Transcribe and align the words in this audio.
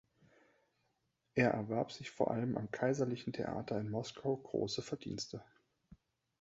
Er 1.35 1.51
erwarb 1.51 1.91
sich 1.91 2.09
vor 2.09 2.31
allem 2.31 2.57
am 2.57 2.71
"Kaiserlichen 2.71 3.33
Theater 3.33 3.79
in 3.79 3.91
Moskau" 3.91 4.35
große 4.37 4.81
Verdienste. 4.81 5.43